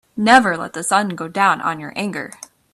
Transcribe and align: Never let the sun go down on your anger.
Never 0.17 0.57
let 0.57 0.73
the 0.73 0.81
sun 0.83 1.09
go 1.09 1.27
down 1.27 1.61
on 1.61 1.79
your 1.79 1.93
anger. 1.95 2.33